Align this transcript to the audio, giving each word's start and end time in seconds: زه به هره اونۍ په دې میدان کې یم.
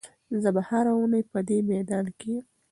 زه 0.41 0.49
به 0.55 0.61
هره 0.69 0.91
اونۍ 0.97 1.21
په 1.31 1.39
دې 1.47 1.57
میدان 1.71 2.05
کې 2.19 2.29
یم. 2.35 2.45